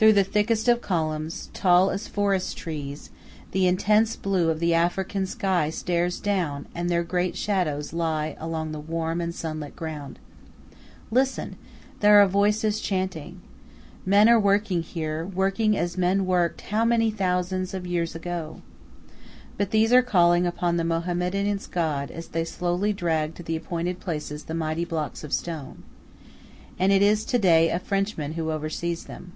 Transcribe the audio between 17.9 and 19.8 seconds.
ago. But